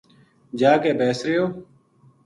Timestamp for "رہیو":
1.25-1.45